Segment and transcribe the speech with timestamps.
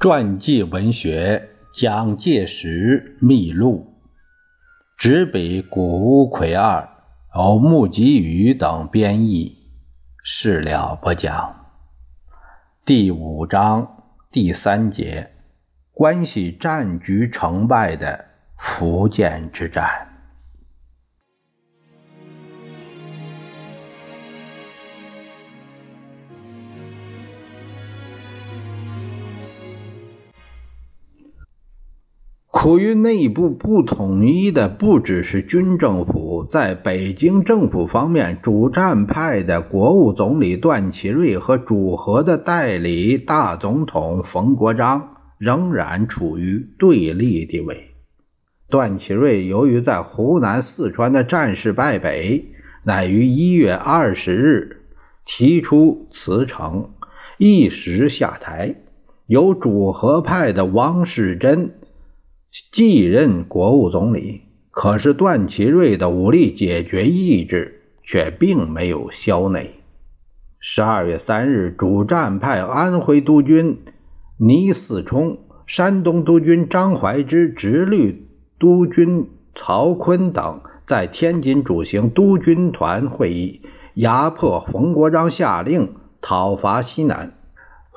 [0.00, 3.98] 传记文学《蒋介石秘录》，
[4.96, 6.88] 执笔谷乌奎二、
[7.34, 9.58] 欧木吉宇等编译。
[10.24, 11.66] 事了不讲。
[12.86, 15.32] 第五章第三节，
[15.92, 18.24] 关系战局成败的
[18.56, 20.09] 福建之战。
[32.62, 47.92] 苦于内部不统一的不只是军政府，在北京政府方面，主战派的国务总理段祺瑞和主和的代理大总统冯国璋仍然处于对立地位。
[48.68, 52.44] 段祺瑞由于在湖南、四川的战事败北，
[52.84, 54.82] 乃于一月二十日
[55.24, 56.90] 提出辞呈，
[57.38, 58.74] 一时下台，
[59.26, 61.76] 由主和派的王士珍。
[62.72, 69.70] 继任国务总理，可是段祺瑞的武力解决意志却并没有消馁。
[70.58, 73.78] 十二月三日，主战派安徽督军
[74.36, 78.26] 倪嗣冲、山东督军张怀之、直隶
[78.58, 83.62] 督军曹锟等在天津主行督军团会议，
[83.94, 87.34] 压迫冯国璋下令讨伐西南。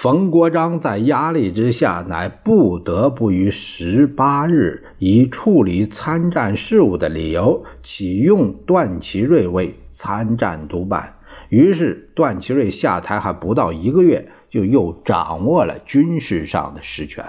[0.00, 11.16] 冯国璋在压力之下，乃不得不于十八日以处理参战事务的理由，启用段祺瑞为参战督办。
[11.48, 17.24] 于是，段祺瑞下台还不到一个月，就又掌握了军事上的实权。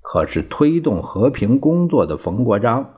[0.00, 2.94] 可是，推动和平工作的冯国璋，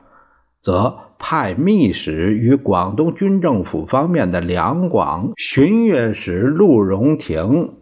[0.61, 7.73] 则派密使与广东军政府方面的两广巡阅使陆荣廷。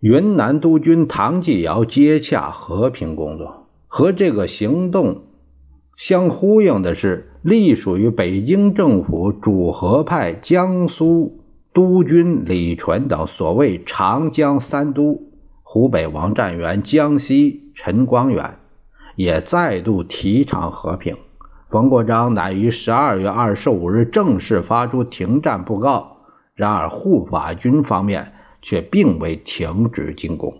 [0.00, 5.22] 云南督军唐继尧接洽和平工作，和这个行动
[5.96, 11.40] 相呼应的是，隶属于北京政府主和派江苏
[11.72, 15.20] 督军李纯等所谓长江三都，
[15.64, 18.54] 湖北王占元、江西陈光远
[19.16, 21.16] 也再度提倡和平。
[21.70, 26.18] 冯国璋乃于十二月二十五日正式发出停战布告。
[26.54, 28.34] 然而护法军方面。
[28.62, 30.54] 却并未停止进攻。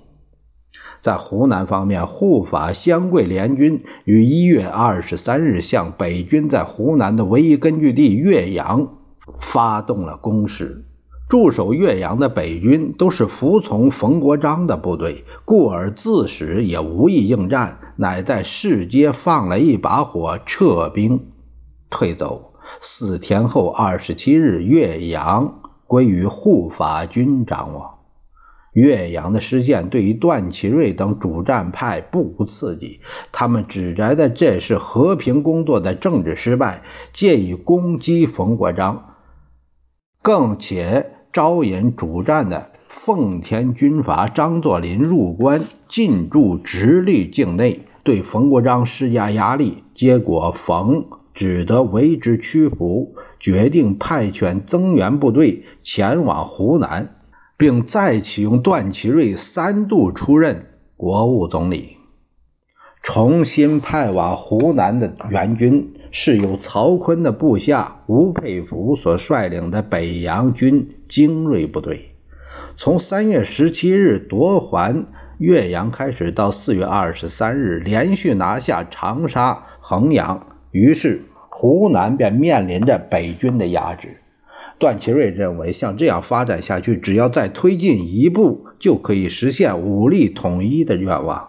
[1.02, 8.96] 在湖南方面，护法湘桂联军于一月二十三日向北军在湖南的唯一根据地岳阳
[9.40, 10.84] 发动了攻势。
[11.28, 21.20] 驻守岳阳的北军都是服从冯国璋的部队，故而自始也无意应战，乃在市街放了一把火，撤兵
[21.90, 22.54] 退走。
[22.80, 25.60] 四天后，二十七日，岳阳。
[25.88, 27.98] 归于护法军掌握。
[28.74, 33.00] 岳阳的失陷对于段祺瑞等主战派不无刺激，
[33.32, 36.82] 他们指责的这是和平工作的政治失败，
[37.12, 39.16] 借以攻击冯国璋，
[40.22, 51.06] 更且招引主战的奉天军阀张作霖入关进驻直隶境内，对冯国璋施加压力，结果冯
[51.38, 53.14] 只得为之屈服。
[53.38, 57.14] 决定派遣增援部队前往湖南，
[57.56, 60.66] 并再启用段祺瑞三度出任
[60.96, 61.98] 国务总理。
[63.00, 72.16] 重新派往湖南的援军是由曹锟的部下吴佩孚所率领的北洋军精锐部队。
[72.76, 75.06] 从三月十七日夺还
[75.38, 81.22] 岳阳开始，到四月二十三日连续拿下长沙、衡阳，于是。
[81.50, 84.18] 湖南便面临着北军的压制。
[84.78, 91.48] 段祺瑞认为，像这样发展下去，只要再推进一步，就可以实现武力统一的愿望，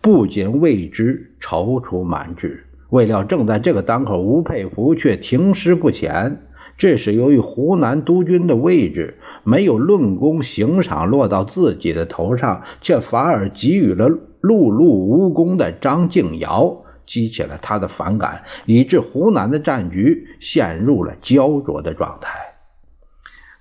[0.00, 2.64] 不仅为之踌躇满志。
[2.90, 6.40] 未料，正在这个当口，吴佩孚却停尸不前。
[6.76, 16.83] 这是由于湖南督军的位置没有论功行赏落到自己的头上，却反而给予了碌碌无功的张敬尧。
[17.06, 22.54] 激起了他的反感，以致湖南的战局陷入了焦灼的状态。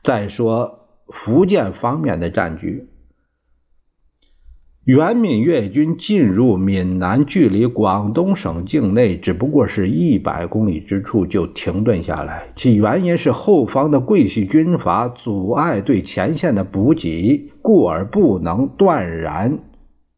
[0.03, 2.87] 再说福建方面的战局，
[4.83, 19.59] 原闽粤军进入闽南，距离广东省境内只不过是一百公里之处就停顿下来，其原因是后方的桂系军阀阻碍对前线的补给，故而不能断然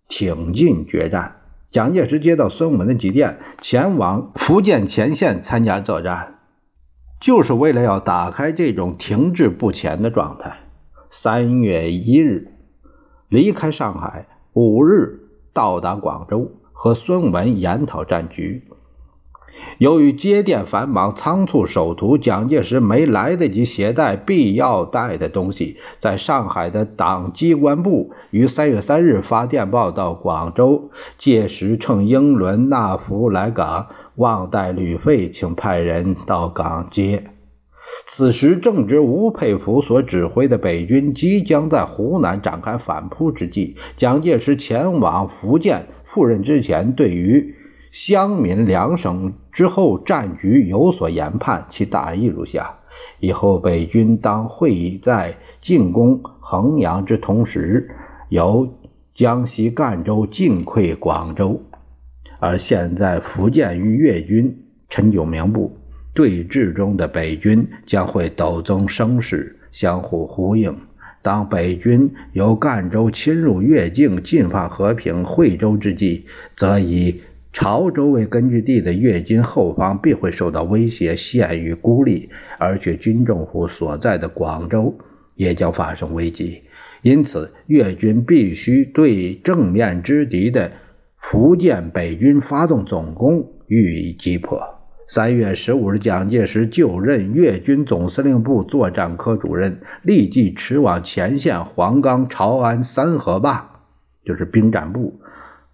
[0.07, 1.34] 挺进决战。
[1.75, 6.35] 蒋介石接到孙文的急电，前往福建前线参加作战，
[7.19, 10.55] 就是为了要打开这种停滞不前的状态。
[11.09, 12.53] 三月一日
[13.27, 15.19] 离开上海，五日
[15.51, 18.69] 到达广州，和孙文研讨战局。
[19.77, 25.77] 由于接电繁忙，仓促守图，蒋介石没来得及携带必要带的东西。
[25.99, 37.23] 在上海的党机关部于三月三日发电报到广州，届时乘英轮纳福来港，忘带旅费，请派人到港接。
[38.05, 43.75] 此时正值吴佩孚所指挥的北军即将在湖南展开反扑之际。
[43.95, 47.55] 蒋介石前往福建赴任之前，对于
[47.95, 52.75] 湘闽两省之后战局有所研判，其大意如下：
[53.21, 57.89] 以后北军当会在进攻衡阳之同时，
[58.27, 58.67] 由
[59.13, 61.61] 江西赣州进溃广州，
[62.39, 65.77] 而现在福建与粤军陈炯明部。
[66.13, 70.77] 对峙中的北军将会陡增声势，相互呼应。
[71.21, 76.25] 当北军由赣州侵入越境，进犯和平、惠州之际，
[76.57, 77.21] 则以
[77.55, 82.27] 潮州为根据地的越军后方必会受到威胁，陷于孤立；
[82.59, 84.93] 而且军政府所在的广州
[85.35, 86.63] 也将发生危机。
[87.01, 90.69] 因此，越军必须对正面之敌的
[91.17, 94.61] 福建北军发动总攻，予以击破。
[95.07, 103.79] 三月十五日，蒋介石就任粤军总司令部作战科主任，立即驰往前线黄冈、潮安、三河坝，
[104.25, 105.21] 就是兵站部、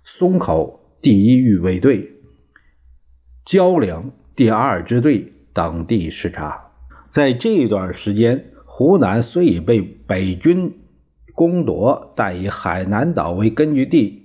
[0.04, 2.12] 松口第一预备队、
[3.44, 6.70] 蕉岭第二支队等地视察。
[7.10, 10.80] 在这段时间，湖南虽已被北军
[11.34, 14.20] 攻夺，但以海南岛为根据地。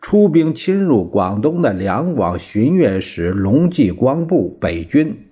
[0.00, 5.28] 出兵侵入广东的两广巡阅使龙继光部北军，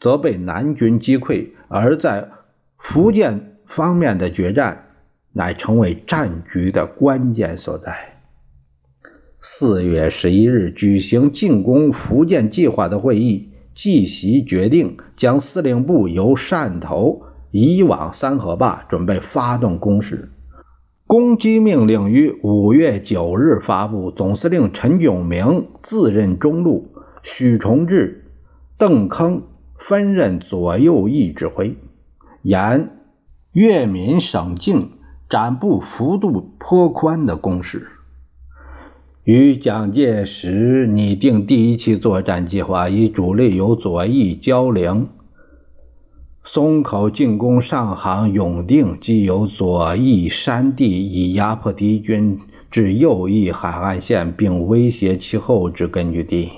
[0.00, 2.30] 则被南军击溃；而在
[2.78, 4.86] 福建方面的决战，
[5.32, 8.15] 乃成为战局的关键所在。
[9.48, 17.22] 四月十一日举行进攻福建计划的会议，继席决定将司令部由汕头
[17.52, 20.32] 移往三河坝，准备发动攻势。
[21.06, 26.88] 攻击命令于五月九日发布，总司令陈炯明自任中路，
[27.22, 28.24] 许崇智、
[28.76, 29.42] 邓铿
[29.78, 31.76] 分任左右翼指挥，
[32.42, 32.90] 沿
[33.52, 34.90] 粤闽省境
[35.30, 37.86] 展布幅度颇宽的攻势。
[39.26, 45.08] 与蒋介石拟定第一期作战计划，以主力由左翼蕉陵。
[46.44, 52.38] 松口进攻上杭、永定，即由左翼山地以压迫敌军
[52.70, 56.48] 至右翼海岸线，并威胁其后之根据地。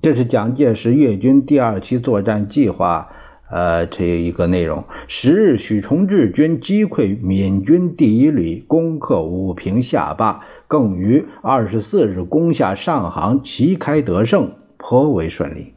[0.00, 3.08] 这是蒋介石粤军第二期作战计划，
[3.52, 4.82] 呃，这一个内容。
[5.08, 15.74] 十日，许崇智军击溃闽军第一旅，攻克武平下坝，更于二十四日攻下上杭，旗开得胜，颇为顺利。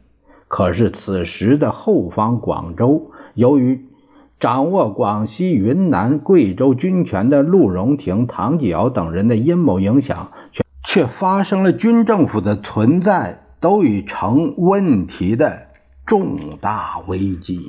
[0.48, 3.10] 可是此时的后方广州。
[3.34, 3.84] 由于
[4.40, 15.65] 掌握广西、云南、贵州军权的陆荣廷、唐继尧等人的阴谋影响，却却发生了军政府的存在都已成问题的
[16.06, 17.68] 重大危机。